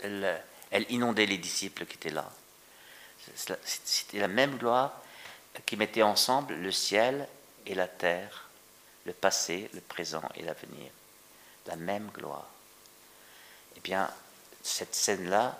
elle 0.00 0.86
inondait 0.88 1.26
les 1.26 1.36
disciples 1.36 1.84
qui 1.84 1.96
étaient 1.96 2.10
là. 2.10 2.30
C'était 3.34 4.18
la 4.18 4.28
même 4.28 4.56
gloire 4.56 5.02
qui 5.66 5.76
mettait 5.76 6.02
ensemble 6.02 6.54
le 6.54 6.72
ciel 6.72 7.28
et 7.66 7.74
la 7.74 7.86
terre, 7.86 8.43
le 9.04 9.12
passé, 9.12 9.70
le 9.74 9.80
présent 9.80 10.22
et 10.36 10.42
l'avenir. 10.42 10.90
La 11.66 11.76
même 11.76 12.10
gloire. 12.14 12.48
Eh 13.76 13.80
bien, 13.80 14.10
cette 14.62 14.94
scène-là 14.94 15.58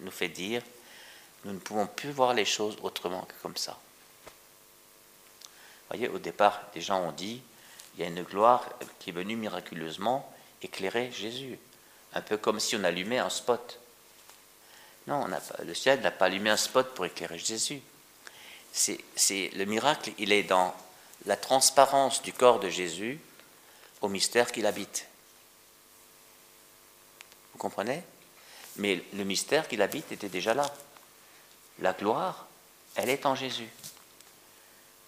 nous, 0.00 0.10
fait 0.10 0.28
dire, 0.28 0.62
nous 1.44 1.52
ne 1.52 1.58
pouvons 1.58 1.86
plus 1.86 2.10
voir 2.10 2.34
les 2.34 2.44
choses 2.44 2.76
autrement 2.82 3.22
que 3.22 3.34
comme 3.42 3.56
ça. 3.56 3.72
Vous 5.42 5.96
voyez, 5.96 6.08
au 6.08 6.18
départ, 6.18 6.62
des 6.74 6.80
gens 6.80 7.00
ont 7.00 7.12
dit, 7.12 7.42
il 7.94 8.00
y 8.00 8.04
a 8.04 8.06
une 8.06 8.22
gloire 8.22 8.68
qui 8.98 9.10
est 9.10 9.12
venue 9.12 9.36
miraculeusement 9.36 10.32
éclairer 10.62 11.10
Jésus. 11.10 11.58
Un 12.12 12.20
peu 12.20 12.36
comme 12.36 12.60
si 12.60 12.76
on 12.76 12.84
allumait 12.84 13.18
un 13.18 13.30
spot. 13.30 13.80
Non, 15.06 15.26
le 15.64 15.74
ciel 15.74 16.00
n'a 16.00 16.10
pas 16.10 16.26
allumé 16.26 16.50
un 16.50 16.56
spot 16.56 16.94
pour 16.94 17.06
éclairer 17.06 17.38
Jésus. 17.38 17.80
C'est 18.72 19.50
le 19.54 19.64
miracle, 19.64 20.12
il 20.18 20.32
est 20.32 20.44
dans 20.44 20.74
la 21.26 21.36
transparence 21.36 22.22
du 22.22 22.32
corps 22.32 22.60
de 22.60 22.68
Jésus 22.68 23.20
au 24.00 24.08
mystère 24.08 24.52
qu'il 24.52 24.66
habite. 24.66 25.06
Vous 27.52 27.58
comprenez? 27.58 28.02
Mais 28.76 29.02
le 29.12 29.24
mystère 29.24 29.68
qu'il 29.68 29.82
habite 29.82 30.10
était 30.12 30.28
déjà 30.28 30.54
là. 30.54 30.72
La 31.80 31.92
gloire, 31.92 32.46
elle 32.94 33.08
est 33.10 33.26
en 33.26 33.34
Jésus. 33.34 33.68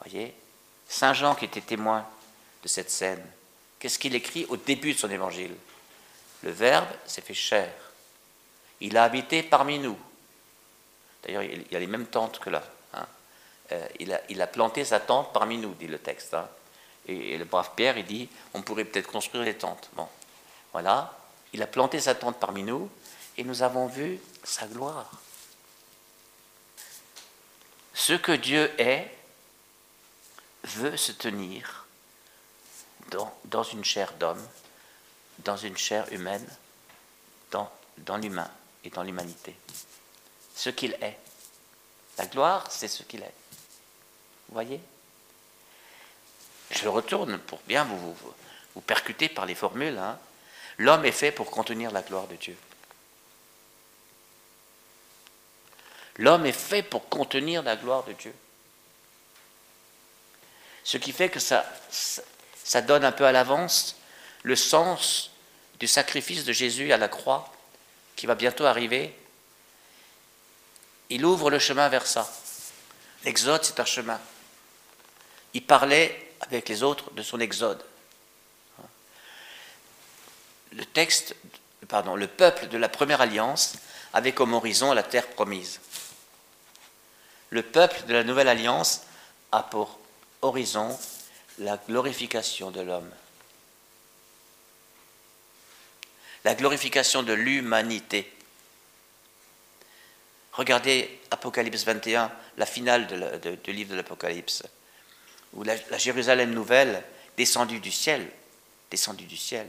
Voyez 0.01 0.35
Saint 0.89 1.15
Jean 1.15 1.35
qui 1.35 1.47
était 1.47 1.61
témoin 1.61 2.07
de 2.63 2.69
cette 2.69 2.91
scène, 2.91 3.25
qu'est-ce 3.79 3.99
qu'il 3.99 4.15
écrit 4.15 4.45
au 4.47 4.57
début 4.57 4.93
de 4.93 4.99
son 4.99 5.11
évangile? 5.11 5.55
Le 6.43 6.51
Verbe 6.51 6.89
s'est 7.07 7.23
fait 7.23 7.35
chair. 7.35 7.73
Il 8.81 8.97
a 8.97 9.05
habité 9.05 9.43
parmi 9.43 9.79
nous. 9.79 9.99
D'ailleurs, 11.23 11.43
il 11.43 11.71
y 11.71 11.77
a 11.77 11.79
les 11.79 11.87
mêmes 11.87 12.07
tentes 12.07 12.41
que 12.41 12.51
là. 12.51 12.63
Euh, 13.73 13.89
il, 14.29 14.43
a, 14.43 14.47
planté 14.47 14.85
sa 14.85 15.01
tente 15.01 15.33
parmi 15.33 15.57
nous, 15.57 15.75
dit 15.75 15.87
le 15.87 15.99
texte. 15.99 16.35
Hein. 16.35 16.49
Et, 17.07 17.39
le 17.39 17.45
brave 17.45 17.71
Pierre, 17.75 17.97
il 17.97 18.05
dit, 18.05 18.29
on 18.55 18.63
pourrait 18.63 18.85
peut-être 18.85 19.11
construire 19.11 19.45
des 19.45 19.55
tentes. 19.55 19.89
Bon, 19.95 20.09
voilà. 20.73 21.19
Il 21.53 21.63
a 21.63 21.67
planté 21.67 22.01
sa 22.01 22.15
tente 22.15 22.39
parmi 22.39 22.63
nous 22.63 22.91
et 23.37 23.45
nous 23.45 23.63
avons 23.63 23.87
vu 23.87 24.21
sa 24.45 24.67
gloire. 24.67 25.11
Ce 27.95 28.13
que 28.15 28.33
Dieu 28.33 28.71
est 28.79 29.11
veut 30.65 30.97
se 30.97 31.13
tenir 31.13 31.87
dans, 33.45 33.63
une 33.63 33.85
chair 33.85 34.13
d'homme, 34.15 34.43
dans 35.41 35.57
une 35.57 35.77
chair 35.77 36.11
humaine, 36.13 36.47
dans 37.51 38.17
l'humain 38.17 38.51
et 38.85 38.91
dans 38.91 39.03
l'humanité. 39.03 39.55
Ce 40.55 40.71
qu'il 40.71 40.93
est. 41.01 41.19
La 42.19 42.27
gloire, 42.27 42.71
c'est 42.71 42.89
ce 42.89 43.03
qu'il 43.03 43.23
est. 43.23 43.35
Vous 44.53 44.57
voyez? 44.61 44.81
Je 46.73 46.87
retourne 46.87 47.39
pour 47.39 47.59
bien 47.67 47.85
vous, 47.85 48.15
vous, 48.75 48.81
percuter 48.83 49.31
par 49.31 49.47
les 49.47 49.55
formules. 49.55 49.97
Hein. 49.97 50.19
L'homme 50.77 51.07
est 51.07 51.11
fait 51.11 51.33
pour 51.33 51.51
contenir 51.51 51.91
la 51.91 52.03
gloire 52.03 52.27
de 52.27 52.37
Dieu. 52.37 52.55
L'homme 56.19 56.45
est 56.45 56.53
fait 56.53 56.83
pour 56.83 57.09
contenir 57.09 57.63
la 57.63 57.77
gloire 57.77 58.05
de 58.05 58.13
Dieu. 58.13 58.35
Ce 60.85 60.99
qui 60.99 61.13
fait 61.13 61.31
que 61.31 61.41
ça, 61.41 61.65
ça 62.63 62.83
donne 62.83 63.07
un 63.07 63.13
peu 63.13 63.25
à 63.25 63.33
l'avance 63.33 63.97
le 64.43 64.55
sens 64.55 65.31
du 65.81 65.87
sacrifice 65.87 66.45
de 66.45 66.53
Jésus 66.53 66.93
à 66.93 66.99
la 66.99 67.09
croix 67.09 67.51
qui 68.17 68.27
va 68.27 68.35
bientôt 68.35 68.67
arriver, 68.67 69.19
il 71.09 71.25
ouvre 71.25 71.51
le 71.51 71.59
chemin 71.59 71.89
vers 71.89 72.07
ça. 72.07 72.31
L'exode, 73.25 73.65
c'est 73.65 73.81
un 73.81 73.87
chemin. 73.87 74.21
Il 75.55 75.65
parlait 75.65 76.33
avec 76.41 76.69
les 76.69 76.83
autres 76.83 77.11
de 77.13 77.23
son 77.23 77.41
exode. 77.41 77.83
Le 80.73 80.85
texte, 80.85 81.37
pardon, 81.89 82.17
le 82.17 82.27
peuple 82.27 82.69
de 82.69 82.79
la 82.79 82.89
première 82.89 83.21
alliance 83.21 83.75
avait 84.13 84.33
comme 84.33 84.55
horizon 84.55 84.93
la 84.93 85.03
terre 85.03 85.29
promise. 85.29 85.81
Le 87.51 87.63
peuple 87.63 88.05
de 88.07 88.15
la 88.15 88.25
nouvelle 88.25 88.49
alliance 88.49 89.03
a 89.51 89.63
pour 89.63 89.99
horizon 90.41 90.99
la 91.59 91.77
glorification 91.77 92.71
de 92.71 92.81
l'homme. 92.81 93.13
la 96.45 96.55
glorification 96.55 97.23
de 97.23 97.33
l'humanité. 97.33 98.31
Regardez 100.53 101.21
Apocalypse 101.31 101.85
21, 101.85 102.31
la 102.59 102.67
finale 102.67 103.07
du 103.65 103.73
livre 103.73 103.93
de 103.93 103.97
l'Apocalypse, 103.97 104.65
où 105.55 105.63
la, 105.63 105.77
Jérusalem 105.99 106.51
nouvelle, 106.51 107.03
descendue 107.37 107.81
du 107.81 107.93
ciel, 107.93 108.29
descendue 108.91 109.25
du 109.25 109.37
ciel, 109.37 109.69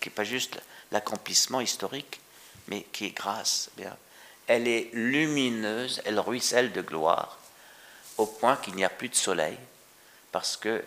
qui 0.00 0.08
n'est 0.08 0.14
pas 0.14 0.24
juste 0.24 0.60
l'accomplissement 0.90 1.60
historique, 1.60 2.20
mais 2.68 2.82
qui 2.92 3.06
est 3.06 3.16
grâce. 3.16 3.70
Eh 3.76 3.82
bien, 3.82 3.96
elle 4.46 4.68
est 4.68 4.90
lumineuse, 4.92 6.02
elle 6.04 6.20
ruisselle 6.20 6.72
de 6.72 6.82
gloire, 6.82 7.38
au 8.18 8.26
point 8.26 8.56
qu'il 8.56 8.74
n'y 8.74 8.84
a 8.84 8.90
plus 8.90 9.08
de 9.08 9.14
soleil, 9.14 9.56
parce 10.30 10.56
que 10.56 10.84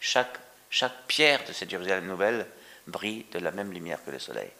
chaque, 0.00 0.38
chaque 0.70 1.06
pierre 1.06 1.44
de 1.46 1.52
cette 1.52 1.70
Jérusalem 1.70 2.06
nouvelle 2.06 2.46
brille 2.86 3.26
de 3.32 3.38
la 3.38 3.50
même 3.50 3.72
lumière 3.72 4.02
que 4.04 4.10
le 4.10 4.18
soleil. 4.18 4.50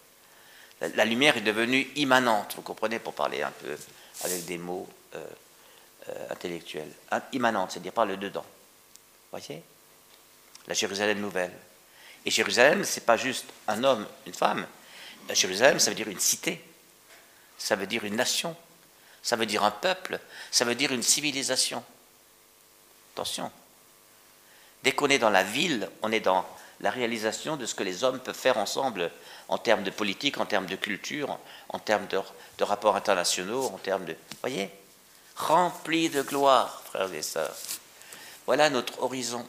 La, 0.81 1.05
lumière 1.05 1.37
est 1.37 1.43
devenue 1.43 1.89
immanente, 1.97 2.55
vous 2.55 2.63
comprenez, 2.63 3.01
pour 3.01 3.15
parler 3.15 3.43
un 3.43 3.51
peu 3.51 3.77
avec 4.23 4.45
des 4.45 4.59
mots 4.59 4.89
euh, 5.15 5.27
euh, 6.09 6.27
intellectuels. 6.31 6.93
Immanente, 7.33 7.73
c'est-à-dire 7.73 7.93
par 7.93 8.07
le 8.07 8.17
dedans. 8.17 8.45
Voyez? 9.31 9.63
La 10.67 10.75
Jérusalem 10.75 11.21
nouvelle. 11.21 11.53
Et 12.25 12.31
Jérusalem, 12.31 12.85
ce 12.85 12.99
n'est 12.99 13.07
pas 13.07 13.17
juste 13.17 13.47
un 13.67 13.85
homme, 13.85 14.07
une 14.27 14.35
femme. 14.35 14.67
La 15.29 15.35
Jérusalem, 15.35 15.79
ça 15.79 15.91
veut 15.91 15.97
dire 15.97 16.09
une 16.09 16.21
cité. 16.21 16.63
Ça 17.59 17.77
veut 17.77 17.87
dire 17.87 18.05
une 18.05 18.17
nation. 18.17 18.57
Ça 19.23 19.37
veut 19.37 19.47
dire 19.47 19.65
un 19.65 19.71
peuple. 19.71 20.21
Ça 20.51 20.65
veut 20.65 20.75
dire 20.75 20.93
une 20.93 21.03
civilisation. 21.03 21.85
Attention. 23.15 23.51
Dès 24.83 24.93
qu'on 24.93 25.09
est 25.09 25.19
dans 25.19 25.31
la 25.31 25.43
ville, 25.43 25.91
on 26.03 26.13
est 26.13 26.21
dans 26.21 26.47
la 26.81 26.91
réalisation 26.91 27.57
de 27.57 27.67
ce 27.67 27.75
que 27.75 27.83
les 27.83 28.05
hommes 28.05 28.21
peuvent 28.21 28.35
faire 28.37 28.59
ensemble 28.59 29.11
en 29.49 29.59
termes 29.59 29.83
de 29.83 29.91
politique, 29.91 30.39
en 30.39 30.47
termes 30.47 30.67
de 30.67 30.77
culture, 30.77 31.39
en 31.69 31.79
termes 31.79 32.07
de, 32.07 32.65
rapports 32.65 32.97
internationaux, 32.97 33.67
en 33.67 33.79
termes 33.79 34.05
de... 34.05 34.17
Voyez? 34.41 34.71
Rempli 35.37 36.09
de 36.09 36.23
gloire, 36.23 36.83
frères 36.87 37.13
et 37.13 37.23
sœurs. 37.23 37.57
Voilà 38.49 38.71
notre 38.71 39.03
horizon. 39.03 39.47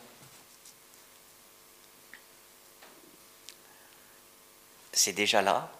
C'est 4.92 5.14
déjà 5.14 5.42
là 5.42 5.72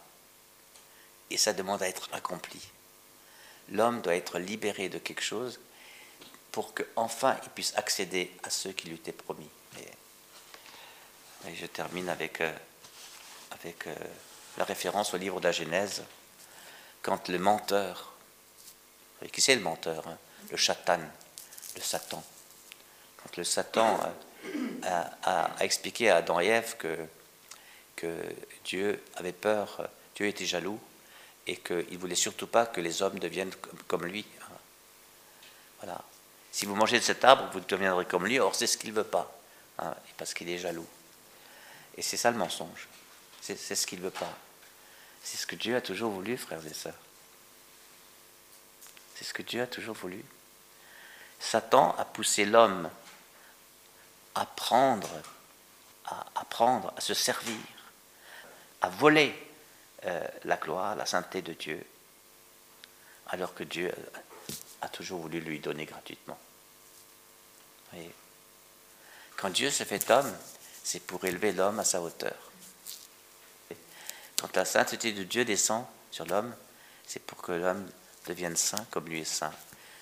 et 1.30 1.36
ça 1.36 1.52
demande 1.52 1.84
à 1.84 1.90
être 1.90 2.08
accompli. 2.14 2.62
L'homme 3.74 4.00
doit 4.00 4.16
être 4.16 4.40
libéré 4.40 4.88
de 4.88 5.00
quelque 5.00 5.22
chose 5.22 5.60
pour 6.54 6.74
qu'enfin 6.74 7.38
il 7.44 7.50
puisse 7.50 7.76
accéder 7.76 8.32
à 8.44 8.50
ce 8.50 8.70
qui 8.70 8.88
lui 8.88 8.96
était 8.96 9.12
promis. 9.12 9.50
Et 11.46 11.56
je 11.56 11.66
termine 11.66 12.08
avec, 12.08 12.40
euh, 12.40 12.54
euh, 13.66 13.96
la 14.56 14.64
référence 14.64 15.14
au 15.14 15.18
livre 15.18 15.42
de 15.42 15.48
la 15.48 15.52
Genèse, 15.52 16.06
quand 17.02 17.28
le 17.28 17.38
menteur, 17.38 18.14
qui 19.34 19.42
c'est 19.42 19.56
le 19.56 19.62
menteur 19.62 20.08
hein, 20.08 20.18
Le 20.52 20.56
chatan, 20.56 21.02
le 21.76 21.82
Satan. 21.82 22.24
Satan 23.44 24.00
a, 24.84 25.50
expliqué 25.60 26.10
à 26.10 26.18
Adam 26.18 26.40
et 26.40 26.48
Ève 26.48 26.76
que, 26.78 26.98
Dieu 28.64 29.04
avait 29.16 29.34
peur, 29.34 29.90
Dieu 30.16 30.28
était 30.28 30.46
jaloux 30.46 30.80
et 31.48 31.58
qu'il 31.58 31.92
ne 31.92 31.98
voulait 31.98 32.16
surtout 32.16 32.48
pas 32.48 32.66
que 32.66 32.80
les 32.80 33.02
hommes 33.02 33.20
deviennent 33.20 33.54
comme, 33.88 34.06
lui. 34.06 34.26
Voilà. 35.82 36.02
Si 36.52 36.66
vous 36.66 36.76
mangez 36.76 37.00
de 37.00 37.04
cet 37.04 37.24
arbre, 37.24 37.50
vous 37.54 37.60
deviendrez 37.60 38.06
comme 38.06 38.26
lui, 38.26 38.40
or 38.40 38.56
c'est 38.56 38.68
ce 38.68 38.78
qu'il 38.78 38.92
ne 38.92 38.96
veut 38.96 39.04
pas, 39.04 39.38
hein, 39.78 39.94
parce 40.18 40.34
qu'il 40.34 40.50
est 40.50 40.58
jaloux. 40.58 40.88
Et 41.98 42.02
c'est 42.02 42.18
ça 42.18 42.32
le 42.32 42.38
mensonge. 42.38 42.88
C'est 43.42 43.76
ce 43.76 43.88
qu'il 43.88 44.00
ne 44.00 44.06
veut 44.06 44.12
pas. 44.12 44.32
C'est 45.24 45.38
ce 45.38 45.48
que 45.48 45.56
Dieu 45.56 45.76
a 45.76 45.82
toujours 45.82 46.12
voulu, 46.12 46.38
frères 46.38 46.66
et 46.66 46.74
sœurs. 46.74 46.94
C'est 49.16 49.26
ce 49.26 49.34
que 49.34 49.42
Dieu 49.42 49.62
a 49.62 49.68
toujours 49.68 49.96
voulu. 49.96 50.24
Satan 51.40 51.96
a 51.98 52.06
poussé 52.06 52.46
l'homme 52.46 52.90
à 54.36 54.46
prendre, 54.46 55.10
à, 56.06 56.26
apprendre 56.36 56.94
à 56.96 57.02
se 57.02 57.14
servir, 57.14 57.58
à 58.82 58.90
voler 58.90 59.36
euh, 60.06 60.26
la 60.46 60.58
gloire, 60.58 60.96
la 60.96 61.06
sainteté 61.06 61.42
de 61.42 61.54
Dieu, 61.54 61.86
alors 63.28 63.54
que 63.54 63.64
Dieu 63.64 63.94
a 64.82 64.90
toujours 64.90 65.22
voulu 65.22 65.40
lui 65.40 65.60
donner 65.60 65.86
gratuitement. 65.86 66.38
Quand 69.36 69.50
Dieu 69.50 69.72
se 69.72 69.84
fait 69.84 70.10
homme, 70.12 70.32
c'est 70.84 71.00
pour 71.00 71.24
élever 71.26 71.54
l'homme 71.54 71.80
à 71.80 71.84
sa 71.84 72.02
hauteur. 72.02 72.36
Quand 74.40 74.56
la 74.56 74.66
sainteté 74.66 75.12
de 75.12 75.24
Dieu 75.24 75.44
descend 75.44 75.86
sur 76.12 76.26
l'homme, 76.26 76.56
c'est 77.06 77.20
pour 77.20 77.42
que 77.42 77.52
l'homme 77.52 77.90
devienne 78.28 78.56
saint 78.56 78.86
comme 78.92 79.08
lui 79.08 79.22
est 79.22 79.26
saint. 79.26 79.54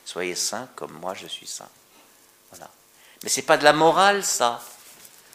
Soyez 0.05 0.35
saint 0.35 0.67
comme 0.75 0.93
moi 0.93 1.13
je 1.13 1.27
suis 1.27 1.47
saint. 1.47 1.69
Voilà. 2.51 2.69
Mais 3.23 3.29
ce 3.29 3.39
n'est 3.39 3.45
pas 3.45 3.57
de 3.57 3.63
la 3.63 3.73
morale, 3.73 4.23
ça. 4.23 4.61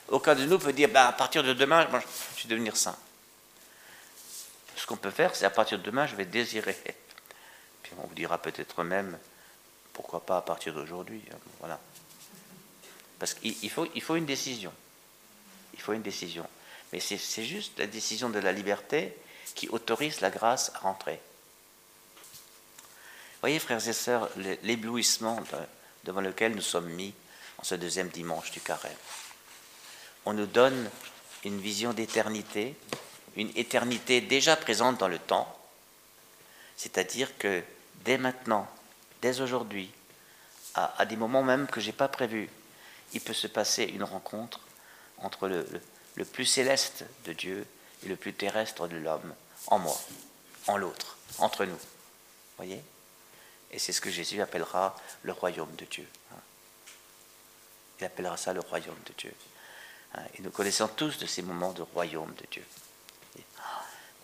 Aucun 0.08 0.34
de 0.34 0.44
nous 0.44 0.58
peut 0.58 0.72
dire, 0.72 0.88
bah, 0.88 1.08
à 1.08 1.12
partir 1.12 1.42
de 1.42 1.52
demain, 1.52 1.86
je 2.36 2.42
vais 2.42 2.48
devenir 2.48 2.76
saint. 2.76 2.96
Ce 4.76 4.86
qu'on 4.86 4.96
peut 4.96 5.10
faire, 5.10 5.34
c'est 5.34 5.44
à 5.44 5.50
partir 5.50 5.78
de 5.78 5.82
demain, 5.82 6.06
je 6.06 6.16
vais 6.16 6.24
désirer. 6.24 6.76
Puis 7.82 7.92
on 7.98 8.06
vous 8.06 8.14
dira 8.14 8.38
peut-être 8.38 8.82
même, 8.84 9.18
pourquoi 9.92 10.24
pas 10.24 10.38
à 10.38 10.42
partir 10.42 10.74
d'aujourd'hui. 10.74 11.22
Hein, 11.32 11.36
voilà. 11.60 11.78
Parce 13.18 13.34
qu'il 13.34 13.70
faut, 13.70 13.86
faut 14.00 14.16
une 14.16 14.26
décision. 14.26 14.72
Il 15.74 15.80
faut 15.80 15.92
une 15.92 16.02
décision. 16.02 16.46
Mais 16.92 17.00
c'est 17.00 17.44
juste 17.44 17.78
la 17.78 17.86
décision 17.86 18.28
de 18.28 18.38
la 18.38 18.52
liberté 18.52 19.16
qui 19.54 19.68
autorise 19.68 20.20
la 20.20 20.30
grâce 20.30 20.72
à 20.74 20.78
rentrer. 20.80 21.20
Voyez, 23.40 23.58
frères 23.58 23.86
et 23.86 23.92
sœurs, 23.92 24.28
l'éblouissement 24.62 25.42
devant 26.04 26.20
lequel 26.20 26.54
nous 26.54 26.62
sommes 26.62 26.90
mis 26.90 27.14
ce 27.62 27.74
deuxième 27.74 28.08
dimanche 28.08 28.50
du 28.50 28.60
carême. 28.60 28.92
On 30.24 30.32
nous 30.32 30.46
donne 30.46 30.90
une 31.44 31.60
vision 31.60 31.92
d'éternité, 31.92 32.76
une 33.36 33.50
éternité 33.56 34.20
déjà 34.20 34.56
présente 34.56 34.98
dans 34.98 35.08
le 35.08 35.18
temps, 35.18 35.58
c'est-à-dire 36.76 37.36
que 37.38 37.62
dès 38.04 38.18
maintenant, 38.18 38.68
dès 39.20 39.40
aujourd'hui, 39.40 39.90
à, 40.74 41.04
des 41.06 41.16
moments 41.16 41.42
même 41.42 41.66
que 41.66 41.80
je 41.80 41.86
n'ai 41.86 41.92
pas 41.92 42.08
prévus, 42.08 42.48
il 43.12 43.20
peut 43.20 43.34
se 43.34 43.46
passer 43.46 43.84
une 43.84 44.04
rencontre 44.04 44.60
entre 45.18 45.48
le, 45.48 45.66
le 46.14 46.24
plus 46.24 46.46
céleste 46.46 47.04
de 47.24 47.32
Dieu 47.32 47.66
et 48.04 48.08
le 48.08 48.16
plus 48.16 48.32
terrestre 48.32 48.88
de 48.88 48.96
l'homme, 48.96 49.34
en 49.66 49.78
moi, 49.78 49.98
en 50.66 50.76
l'autre, 50.76 51.18
entre 51.38 51.64
nous. 51.64 51.78
Voyez? 52.56 52.82
Et 53.70 53.78
c'est 53.78 53.92
ce 53.92 54.00
que 54.00 54.10
Jésus 54.10 54.40
appellera 54.40 54.96
le 55.22 55.32
royaume 55.32 55.74
de 55.76 55.84
Dieu. 55.84 56.06
Il 58.02 58.06
appellera 58.06 58.36
ça 58.36 58.52
le 58.52 58.58
royaume 58.58 58.98
de 59.06 59.12
Dieu. 59.16 59.32
Hein. 60.14 60.22
Et 60.34 60.42
nous 60.42 60.50
connaissons 60.50 60.88
tous 60.88 61.18
de 61.18 61.26
ces 61.26 61.40
moments 61.40 61.72
de 61.72 61.82
royaume 61.82 62.34
de 62.34 62.46
Dieu. 62.50 62.64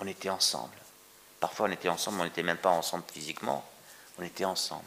On 0.00 0.06
était 0.08 0.30
ensemble. 0.30 0.76
Parfois 1.38 1.68
on 1.68 1.70
était 1.70 1.88
ensemble, 1.88 2.20
on 2.20 2.24
n'était 2.24 2.42
même 2.42 2.58
pas 2.58 2.70
ensemble 2.70 3.04
physiquement, 3.12 3.64
on 4.18 4.24
était 4.24 4.44
ensemble. 4.44 4.82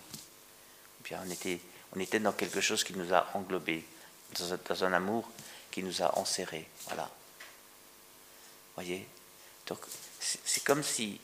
Bien, 1.05 1.21
on 1.25 1.29
était, 1.29 1.61
on 1.95 2.01
était 2.01 2.19
dans 2.19 2.33
quelque 2.33 2.59
chose 2.59 2.83
qui 2.83 2.93
nous 2.93 3.13
a 3.13 3.29
englobés, 3.33 3.85
dans 4.37 4.83
un 4.83 4.91
amour 4.91 5.29
qui 5.71 5.83
nous 5.83 6.01
a 6.01 6.19
enserrés. 6.19 6.67
Voilà. 6.87 7.09
Voyez? 8.75 9.07
Donc, 9.67 9.79
c'est 10.19 10.65
comme 10.65 10.83
si, 10.83 11.21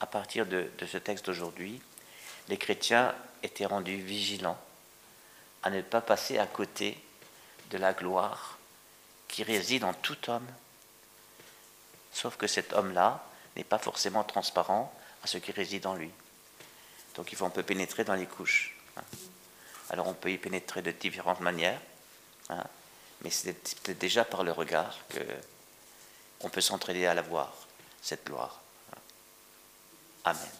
à 0.00 0.06
partir 0.06 0.46
de, 0.46 0.70
ce 0.90 0.96
texte 0.96 1.26
d'aujourd'hui, 1.26 1.82
les 2.48 2.56
chrétiens 2.56 3.14
étaient 3.42 3.66
rendus 3.66 4.00
vigilants 4.00 4.58
à 5.62 5.68
ne 5.68 5.82
pas 5.82 6.00
passer 6.00 6.38
à 6.38 6.46
côté 6.46 6.98
de 7.70 7.78
la 7.78 7.92
gloire 7.92 8.58
qui 9.28 9.42
réside 9.42 9.84
en 9.84 9.94
tout 9.94 10.30
homme. 10.30 10.46
Sauf 12.12 12.36
que 12.36 12.46
cet 12.46 12.72
homme-là 12.72 13.24
n'est 13.56 13.64
pas 13.64 13.78
forcément 13.78 14.24
transparent 14.24 14.92
à 15.22 15.26
ce 15.26 15.38
qui 15.38 15.52
réside 15.52 15.86
en 15.86 15.94
lui. 15.94 16.10
Donc 17.14 17.32
il 17.32 17.36
faut 17.36 17.46
un 17.46 17.50
peu 17.50 17.62
pénétrer 17.62 18.04
dans 18.04 18.14
les 18.14 18.26
couches. 18.26 18.76
Hein. 18.96 19.02
Alors 19.90 20.08
on 20.08 20.14
peut 20.14 20.30
y 20.30 20.38
pénétrer 20.38 20.82
de 20.82 20.90
différentes 20.90 21.40
manières. 21.40 21.80
Hein 22.48 22.64
mais 23.22 23.30
c'est 23.30 23.90
déjà 23.98 24.24
par 24.24 24.44
le 24.44 24.52
regard 24.52 24.96
que 25.08 25.20
on 26.40 26.48
peut 26.48 26.60
s'entraider 26.60 27.06
à 27.06 27.14
la 27.14 27.22
voir, 27.22 27.52
cette 28.00 28.24
gloire. 28.24 28.60
Amen. 30.24 30.59